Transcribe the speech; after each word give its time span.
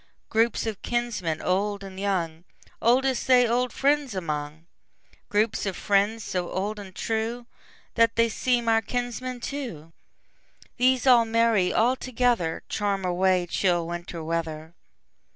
Groups 0.29 0.65
of 0.65 0.81
kinsmen, 0.81 1.43
old 1.43 1.83
and 1.83 1.99
young, 1.99 2.43
Oldest 2.81 3.27
they 3.27 3.47
old 3.47 3.71
friends 3.71 4.15
among; 4.15 4.65
Groups 5.29 5.67
of 5.67 5.77
friends, 5.77 6.23
so 6.23 6.49
old 6.49 6.79
and 6.79 6.95
trueThat 6.95 8.15
they 8.15 8.27
seem 8.27 8.67
our 8.67 8.81
kinsmen 8.81 9.39
too; 9.39 9.93
These 10.77 11.05
all 11.05 11.25
merry 11.25 11.71
all 11.71 11.95
togetherCharm 11.95 13.05
away 13.05 13.45
chill 13.45 13.85
Winter 13.85 14.23
weather. 14.23 14.73